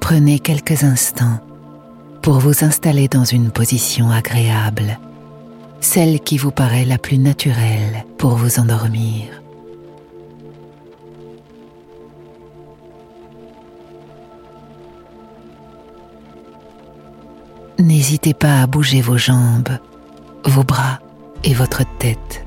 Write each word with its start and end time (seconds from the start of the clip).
Prenez 0.00 0.40
quelques 0.40 0.82
instants 0.82 1.38
pour 2.20 2.40
vous 2.40 2.64
installer 2.64 3.06
dans 3.06 3.24
une 3.24 3.50
position 3.50 4.10
agréable, 4.10 4.98
celle 5.80 6.18
qui 6.20 6.36
vous 6.36 6.50
paraît 6.50 6.84
la 6.84 6.98
plus 6.98 7.16
naturelle 7.16 8.04
pour 8.18 8.34
vous 8.34 8.58
endormir. 8.58 9.39
N'hésitez 18.10 18.34
pas 18.34 18.62
à 18.62 18.66
bouger 18.66 19.02
vos 19.02 19.16
jambes, 19.16 19.78
vos 20.44 20.64
bras 20.64 20.98
et 21.44 21.54
votre 21.54 21.84
tête 21.98 22.44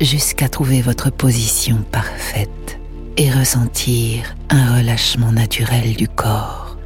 jusqu'à 0.00 0.48
trouver 0.48 0.80
votre 0.80 1.10
position 1.10 1.84
parfaite 1.92 2.80
et 3.18 3.30
ressentir 3.30 4.34
un 4.48 4.78
relâchement 4.78 5.30
naturel 5.30 5.94
du 5.94 6.08
corps. 6.08 6.78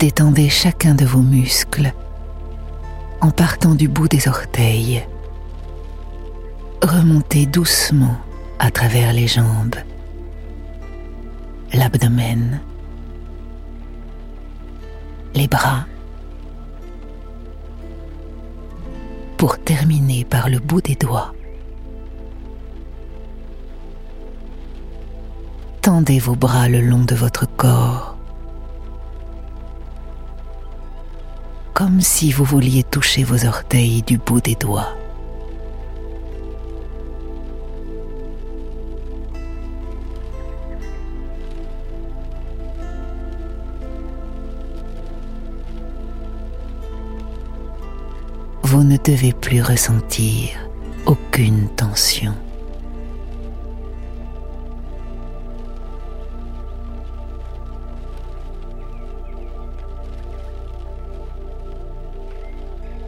Détendez 0.00 0.48
chacun 0.48 0.96
de 0.96 1.04
vos 1.04 1.22
muscles 1.22 1.92
en 3.20 3.30
partant 3.30 3.76
du 3.76 3.86
bout 3.86 4.08
des 4.08 4.26
orteils. 4.26 5.06
Remontez 6.82 7.46
doucement 7.46 8.16
à 8.58 8.72
travers 8.72 9.12
les 9.12 9.28
jambes, 9.28 9.76
l'abdomen, 11.72 12.60
les 15.34 15.48
bras, 15.48 15.86
pour 19.36 19.58
terminer 19.58 20.24
par 20.24 20.48
le 20.48 20.58
bout 20.58 20.80
des 20.80 20.94
doigts. 20.94 21.34
Tendez 25.82 26.18
vos 26.18 26.36
bras 26.36 26.68
le 26.68 26.80
long 26.80 27.04
de 27.04 27.14
votre 27.14 27.46
corps, 27.56 28.16
comme 31.74 32.00
si 32.00 32.32
vous 32.32 32.44
vouliez 32.44 32.84
toucher 32.84 33.24
vos 33.24 33.44
orteils 33.44 34.02
du 34.02 34.18
bout 34.18 34.40
des 34.40 34.54
doigts. 34.54 34.94
Vous 48.74 48.82
ne 48.82 48.96
devez 48.96 49.32
plus 49.32 49.62
ressentir 49.62 50.48
aucune 51.06 51.68
tension. 51.76 52.34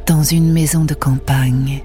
Dans 0.06 0.22
une 0.22 0.53
maison 0.53 0.84
de 0.84 0.94
campagne, 0.94 1.83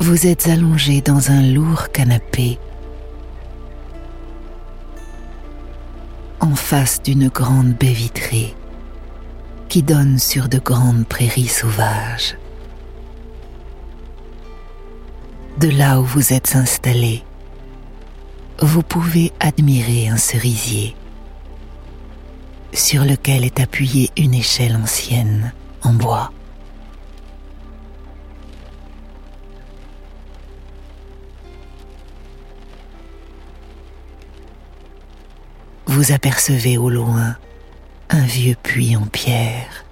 vous 0.00 0.26
êtes 0.26 0.48
allongé 0.48 1.02
dans 1.02 1.30
un 1.30 1.42
lourd 1.42 1.90
canapé 1.92 2.58
en 6.40 6.54
face 6.54 7.02
d'une 7.02 7.28
grande 7.28 7.74
baie 7.74 7.92
vitrée 7.92 8.54
qui 9.76 9.82
donne 9.82 10.18
sur 10.18 10.48
de 10.48 10.58
grandes 10.58 11.06
prairies 11.06 11.48
sauvages. 11.48 12.38
De 15.58 15.68
là 15.68 16.00
où 16.00 16.02
vous 16.02 16.32
êtes 16.32 16.56
installé, 16.56 17.22
vous 18.62 18.82
pouvez 18.82 19.34
admirer 19.38 20.08
un 20.08 20.16
cerisier 20.16 20.96
sur 22.72 23.04
lequel 23.04 23.44
est 23.44 23.60
appuyée 23.60 24.10
une 24.16 24.32
échelle 24.32 24.76
ancienne 24.76 25.52
en 25.82 25.92
bois. 25.92 26.32
Vous 35.84 36.12
apercevez 36.12 36.78
au 36.78 36.88
loin 36.88 37.36
un 38.10 38.24
vieux 38.24 38.56
puits 38.62 38.96
en 38.96 39.06
pierre. 39.06 39.84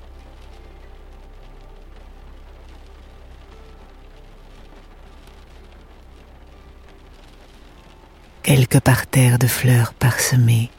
Quelques 8.42 8.80
parterres 8.80 9.38
de 9.38 9.46
fleurs 9.46 9.94
parsemées 9.94 10.70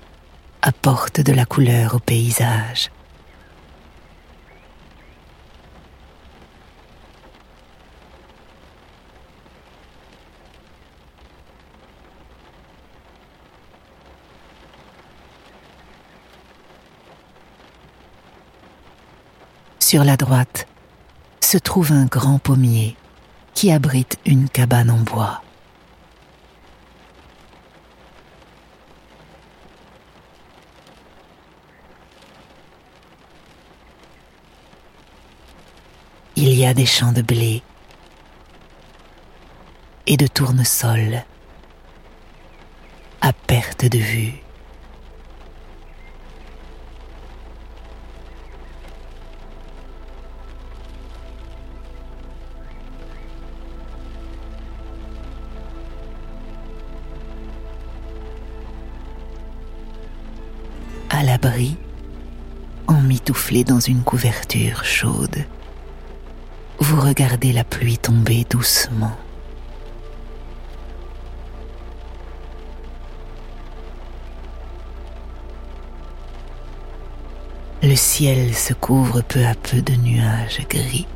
apportent 0.61 1.21
de 1.21 1.33
la 1.33 1.45
couleur 1.45 1.95
au 1.95 1.99
paysage. 1.99 2.91
Sur 19.95 20.03
la 20.03 20.17
droite 20.17 20.67
se 21.39 21.57
trouve 21.57 21.93
un 21.93 22.03
grand 22.03 22.37
pommier 22.37 22.97
qui 23.53 23.71
abrite 23.71 24.17
une 24.25 24.49
cabane 24.49 24.91
en 24.91 24.97
bois. 24.97 25.41
Il 36.35 36.53
y 36.53 36.65
a 36.65 36.73
des 36.73 36.85
champs 36.85 37.13
de 37.13 37.21
blé 37.21 37.63
et 40.07 40.17
de 40.17 40.27
tournesol 40.27 41.23
à 43.21 43.31
perte 43.31 43.85
de 43.85 43.99
vue. 43.99 44.44
À 61.15 61.23
l'abri, 61.23 61.77
emmitouflé 62.87 63.63
dans 63.63 63.79
une 63.79 64.03
couverture 64.03 64.83
chaude. 64.83 65.45
Vous 66.79 66.99
regardez 66.99 67.53
la 67.53 67.63
pluie 67.63 67.97
tomber 67.97 68.45
doucement. 68.49 69.15
Le 77.81 77.95
ciel 77.95 78.53
se 78.53 78.73
couvre 78.73 79.21
peu 79.21 79.45
à 79.45 79.53
peu 79.55 79.81
de 79.81 79.93
nuages 79.93 80.67
gris. 80.67 81.07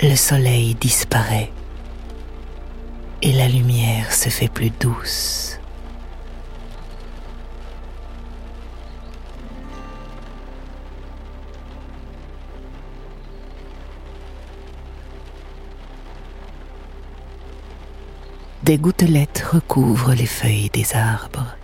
Le 0.00 0.14
soleil 0.14 0.76
disparaît 0.76 1.50
et 3.22 3.32
la 3.32 3.48
lumière 3.48 4.12
se 4.12 4.28
fait 4.28 4.48
plus 4.48 4.70
douce. 4.70 5.47
Des 18.68 18.76
gouttelettes 18.76 19.46
recouvrent 19.50 20.12
les 20.12 20.26
feuilles 20.26 20.68
des 20.68 20.94
arbres. 20.94 21.56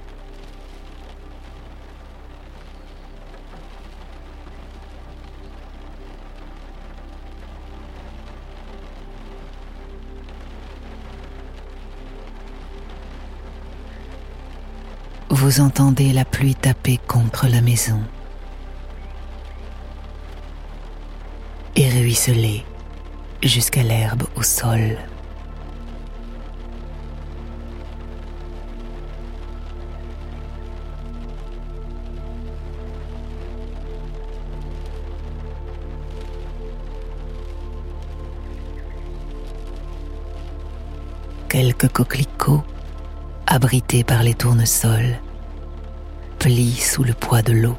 Vous 15.28 15.60
entendez 15.60 16.14
la 16.14 16.24
pluie 16.24 16.54
taper 16.54 16.98
contre 17.06 17.48
la 17.48 17.60
maison 17.60 18.00
et 21.76 21.86
ruisseler 21.90 22.64
jusqu'à 23.42 23.82
l'herbe 23.82 24.22
au 24.36 24.42
sol. 24.42 24.96
Quelques 41.54 41.86
coquelicots, 41.86 42.64
abrités 43.46 44.02
par 44.02 44.24
les 44.24 44.34
tournesols, 44.34 45.20
plient 46.40 46.72
sous 46.72 47.04
le 47.04 47.12
poids 47.12 47.42
de 47.42 47.52
l'eau. 47.52 47.76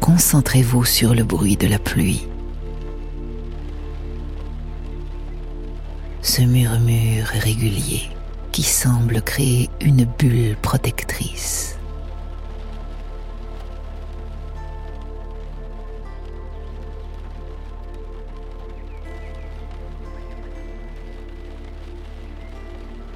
Concentrez-vous 0.00 0.84
sur 0.84 1.14
le 1.14 1.22
bruit 1.22 1.56
de 1.56 1.68
la 1.68 1.78
pluie. 1.78 2.26
Ce 6.20 6.42
murmure 6.42 7.26
régulier 7.26 8.10
qui 8.52 8.62
semble 8.62 9.22
créer 9.22 9.70
une 9.80 10.04
bulle 10.04 10.56
protectrice. 10.60 11.76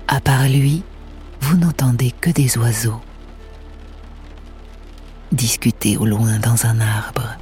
À 0.08 0.20
part 0.20 0.48
lui, 0.48 0.82
vous 1.40 1.56
n'entendez 1.56 2.12
que 2.20 2.30
des 2.30 2.56
oiseaux 2.58 3.00
discuter 5.32 5.96
au 5.96 6.06
loin 6.06 6.38
dans 6.38 6.66
un 6.66 6.80
arbre. 6.80 7.36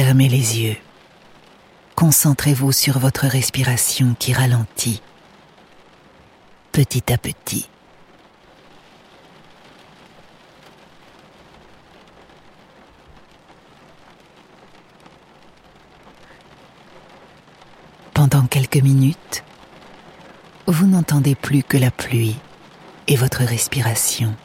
Fermez 0.00 0.28
les 0.28 0.60
yeux. 0.60 0.76
Concentrez-vous 1.96 2.70
sur 2.70 3.00
votre 3.00 3.26
respiration 3.26 4.14
qui 4.16 4.32
ralentit 4.32 5.02
petit 6.70 7.12
à 7.12 7.18
petit. 7.18 7.68
Pendant 18.14 18.46
quelques 18.46 18.76
minutes, 18.76 19.42
vous 20.68 20.86
n'entendez 20.86 21.34
plus 21.34 21.64
que 21.64 21.76
la 21.76 21.90
pluie 21.90 22.36
et 23.08 23.16
votre 23.16 23.42
respiration. 23.42 24.36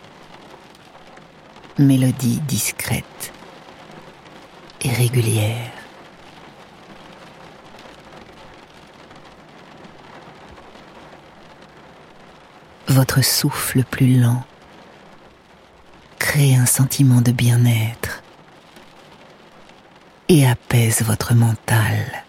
Mélodie 1.78 2.40
discrète 2.48 3.32
votre 12.94 13.22
souffle 13.22 13.84
plus 13.84 14.20
lent 14.20 14.44
crée 16.20 16.56
un 16.56 16.66
sentiment 16.66 17.22
de 17.22 17.32
bien-être 17.32 18.24
et 20.30 20.48
apaise 20.48 21.02
votre 21.02 21.34
mental. 21.34 22.24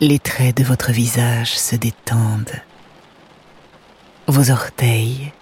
Les 0.00 0.18
traits 0.18 0.56
de 0.56 0.64
votre 0.64 0.92
visage 0.92 1.58
se 1.58 1.76
détendent. 1.76 2.62
Vos 4.28 4.50
orteils 4.50 5.32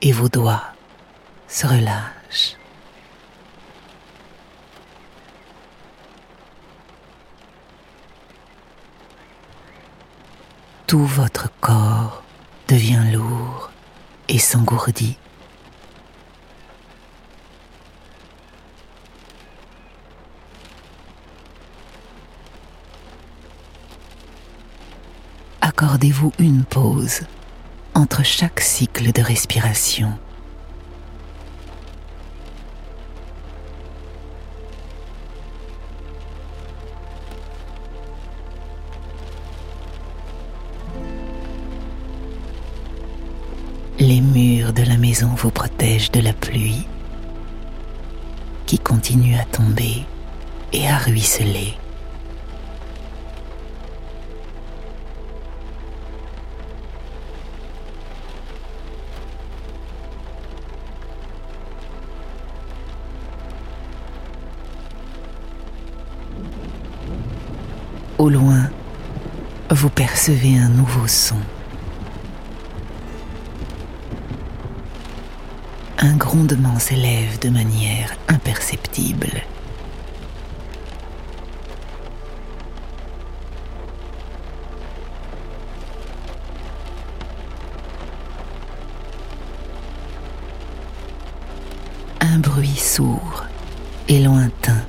et 0.00 0.12
vos 0.12 0.28
doigts 0.28 0.72
se 1.48 1.66
relâchent. 1.66 2.56
tout 10.88 11.04
votre 11.04 11.50
corps 11.60 12.22
devient 12.66 13.12
lourd 13.12 13.70
et 14.28 14.38
s'engourdit. 14.38 15.18
Accordez-vous 25.60 26.32
une 26.38 26.64
pause 26.64 27.20
entre 27.98 28.22
chaque 28.22 28.60
cycle 28.60 29.10
de 29.12 29.20
respiration. 29.20 30.12
Les 43.98 44.20
murs 44.20 44.72
de 44.72 44.84
la 44.84 44.96
maison 44.96 45.30
vous 45.36 45.50
protègent 45.50 46.12
de 46.12 46.20
la 46.20 46.32
pluie 46.32 46.86
qui 48.66 48.78
continue 48.78 49.34
à 49.34 49.44
tomber 49.44 50.04
et 50.72 50.86
à 50.86 50.98
ruisseler. 50.98 51.74
Percevez 70.18 70.58
un 70.58 70.68
nouveau 70.70 71.06
son. 71.06 71.36
un 76.00 76.16
grondement 76.16 76.76
s'élève 76.80 77.38
de 77.38 77.50
manière 77.50 78.16
imperceptible. 78.26 79.30
Un 92.20 92.40
bruit 92.40 92.74
sourd 92.74 93.44
et 94.08 94.18
lointain 94.18 94.82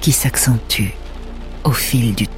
qui 0.00 0.12
s'accentue 0.12 0.94
au 1.64 1.72
fil 1.72 2.14
du 2.14 2.28
temps. 2.28 2.35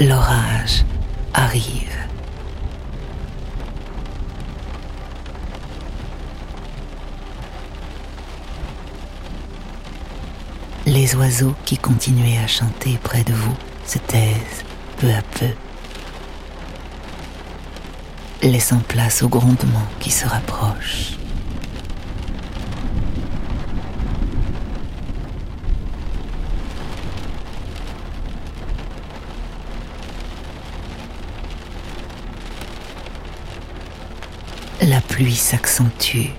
L'orage 0.00 0.84
arrive. 1.34 1.94
Les 10.86 11.14
oiseaux 11.16 11.54
qui 11.64 11.76
continuaient 11.76 12.38
à 12.38 12.46
chanter 12.46 12.98
près 13.02 13.24
de 13.24 13.32
vous 13.32 13.56
se 13.84 13.98
taisent 13.98 14.64
peu 14.98 15.08
à 15.08 15.22
peu, 15.38 15.48
laissant 18.42 18.80
place 18.80 19.22
au 19.22 19.28
grondement 19.28 19.86
qui 20.00 20.10
se 20.10 20.26
rapproche. 20.26 21.18
La 34.80 35.00
pluie 35.00 35.34
s'accentue. 35.34 36.30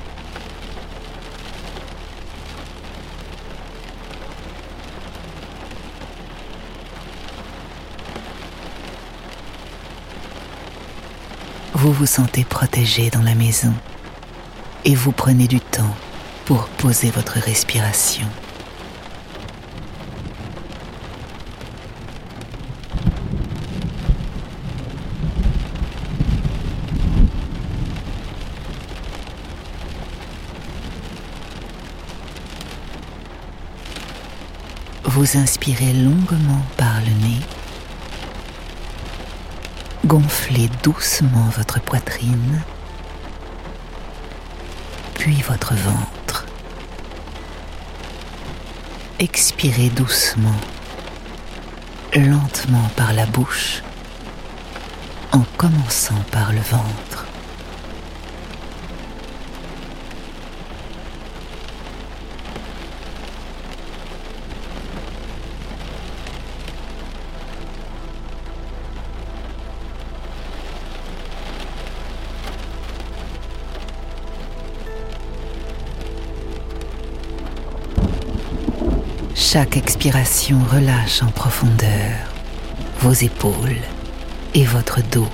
vous 11.80 11.94
vous 11.94 12.06
sentez 12.06 12.44
protégé 12.44 13.10
dans 13.10 13.22
la 13.22 13.36
maison 13.36 13.74
et 14.84 14.96
vous 14.96 15.14
prenez 15.14 15.48
du 15.48 15.62
temps 15.62 15.96
pour 16.44 16.68
poser 16.68 17.10
votre 17.10 17.40
respiration. 17.40 18.28
Vous 35.20 35.36
inspirez 35.36 35.92
longuement 35.92 36.64
par 36.78 37.02
le 37.02 37.28
nez. 37.28 37.42
Gonflez 40.06 40.70
doucement 40.82 41.50
votre 41.58 41.82
poitrine, 41.82 42.62
puis 45.16 45.36
votre 45.42 45.74
ventre. 45.76 46.46
Expirez 49.20 49.90
doucement, 49.90 50.62
lentement 52.16 52.90
par 52.96 53.12
la 53.12 53.26
bouche, 53.26 53.84
en 55.34 55.44
commençant 55.58 56.24
par 56.32 56.54
le 56.54 56.62
ventre. 56.62 57.09
Chaque 79.52 79.78
expiration 79.78 80.60
relâche 80.72 81.24
en 81.24 81.32
profondeur 81.32 82.14
vos 83.00 83.14
épaules 83.14 83.82
et 84.54 84.64
votre 84.64 85.02
dos. 85.10 85.28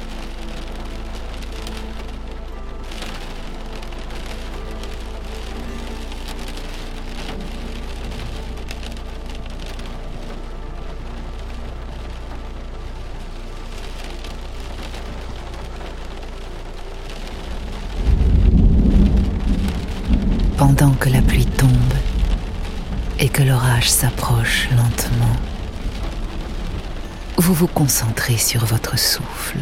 Concentrez 27.75 28.37
sur 28.37 28.65
votre 28.65 28.97
souffle. 28.97 29.59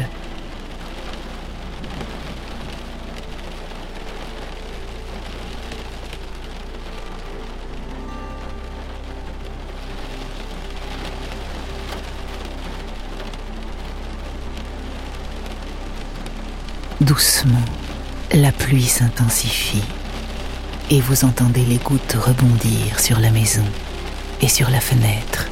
Doucement, 17.00 17.58
la 18.32 18.52
pluie 18.52 18.84
s'intensifie 18.84 19.82
et 20.88 21.00
vous 21.00 21.24
entendez 21.24 21.64
les 21.64 21.76
gouttes 21.76 22.16
rebondir 22.18 23.00
sur 23.00 23.18
la 23.18 23.30
maison 23.30 23.64
et 24.40 24.48
sur 24.48 24.70
la 24.70 24.80
fenêtre. 24.80 25.48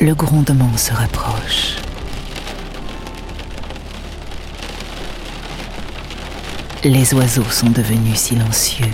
Le 0.00 0.14
grondement 0.14 0.76
se 0.76 0.92
rapproche. 0.92 1.74
Les 6.84 7.12
oiseaux 7.14 7.42
sont 7.50 7.70
devenus 7.70 8.16
silencieux. 8.16 8.86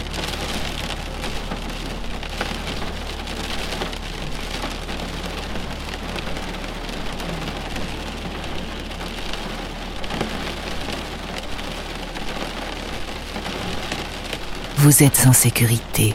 Vous 14.79 15.03
êtes 15.03 15.27
en 15.27 15.35
sécurité, 15.35 16.15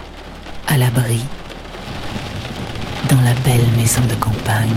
à 0.67 0.77
l'abri, 0.77 1.21
dans 3.09 3.21
la 3.21 3.33
belle 3.43 3.65
maison 3.75 4.01
de 4.07 4.13
campagne. 4.15 4.67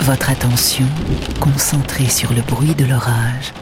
Votre 0.00 0.30
attention, 0.30 0.86
concentrée 1.40 2.08
sur 2.08 2.32
le 2.32 2.42
bruit 2.42 2.74
de 2.74 2.84
l'orage, 2.84 3.52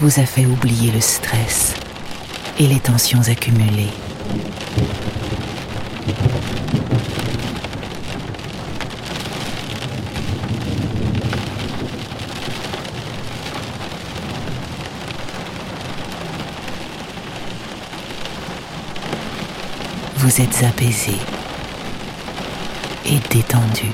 vous 0.00 0.20
a 0.20 0.24
fait 0.26 0.46
oublier 0.46 0.92
le 0.92 1.00
stress 1.00 1.74
et 2.58 2.66
les 2.66 2.80
tensions 2.80 3.20
accumulées. 3.28 3.90
Vous 20.16 20.40
êtes 20.40 20.64
apaisé 20.64 21.12
et 23.04 23.18
détendu. 23.30 23.92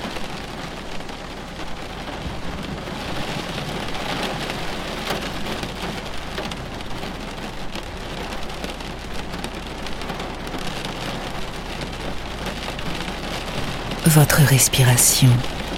Votre 14.14 14.42
respiration 14.42 15.30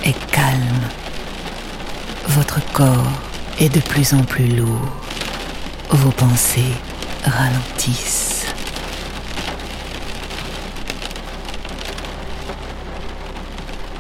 est 0.03 0.19
calme. 0.33 0.89
Votre 2.27 2.61
corps 2.73 3.13
est 3.61 3.69
de 3.69 3.79
plus 3.79 4.13
en 4.13 4.25
plus 4.25 4.49
lourd. 4.49 4.91
Vos 5.91 6.11
pensées 6.11 6.75
ralentissent. 7.25 8.47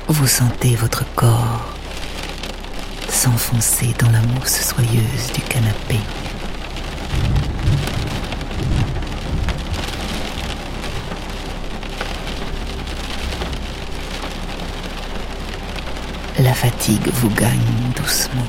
Vous 0.09 0.27
sentez 0.27 0.75
votre 0.75 1.05
corps 1.15 1.73
s'enfoncer 3.09 3.95
dans 4.01 4.11
la 4.11 4.21
mousse 4.21 4.63
soyeuse 4.63 5.33
du 5.33 5.43
canapé. 5.43 6.01
La 16.41 16.53
fatigue 16.53 17.09
vous 17.13 17.31
gagne 17.31 17.51
doucement. 17.95 18.43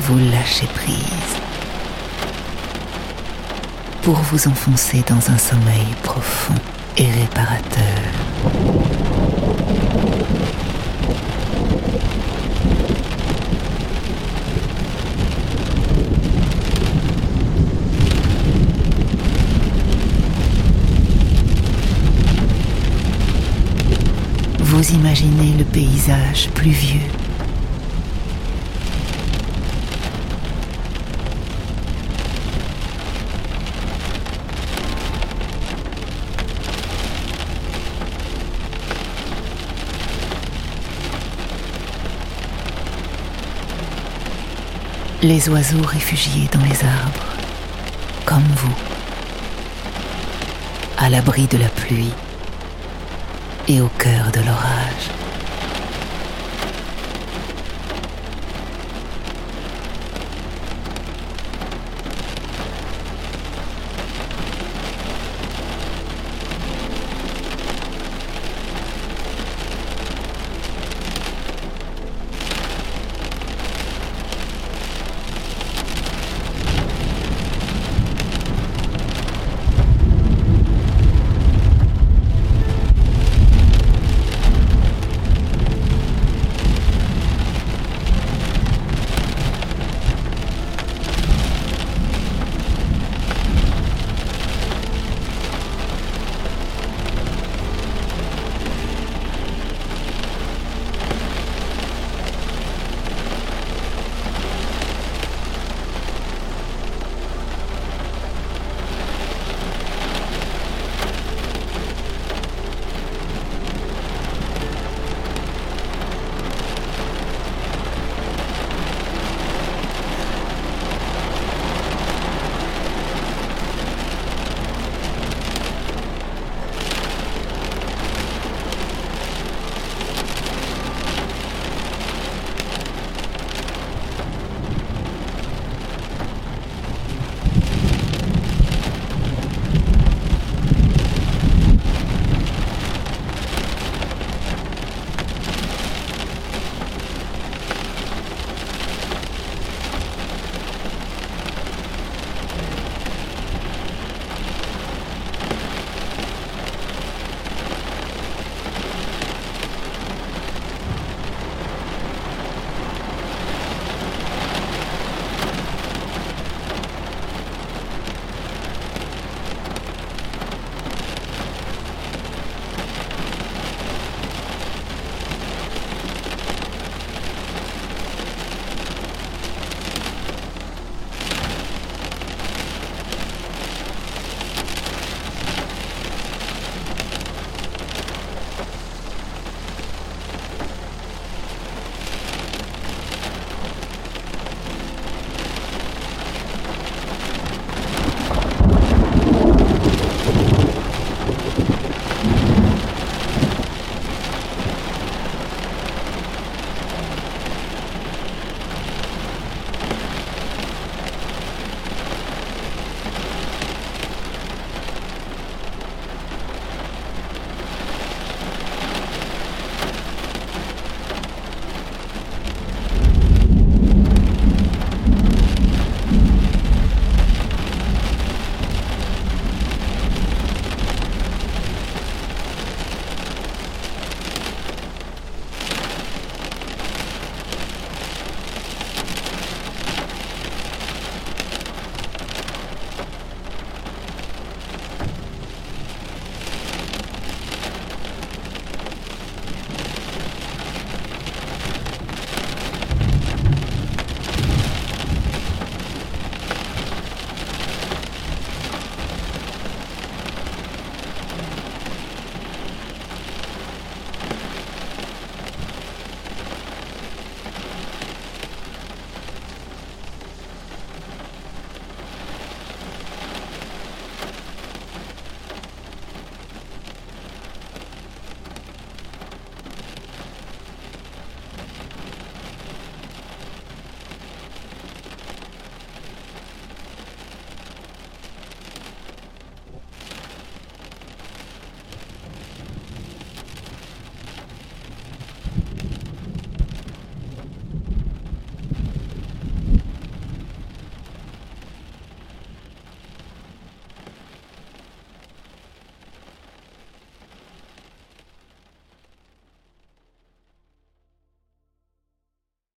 Vous 0.00 0.18
lâchez 0.18 0.66
prise 0.66 0.94
pour 4.02 4.16
vous 4.16 4.48
enfoncer 4.48 5.02
dans 5.08 5.30
un 5.30 5.38
sommeil 5.38 5.86
profond 6.02 6.54
et 6.98 7.10
réparateur. 7.10 8.93
Imaginez 25.16 25.56
le 25.56 25.64
paysage 25.64 26.48
pluvieux. 26.54 26.98
Les 45.22 45.48
oiseaux 45.48 45.80
réfugiés 45.82 46.48
dans 46.50 46.58
les 46.58 46.84
arbres, 46.84 47.24
comme 48.24 48.42
vous, 48.56 48.74
à 50.98 51.08
l'abri 51.08 51.46
de 51.46 51.58
la 51.58 51.68
pluie 51.68 52.10
et 53.68 53.80
au 53.80 53.88
cœur 53.98 54.30
de 54.32 54.40
l'orage. 54.40 55.10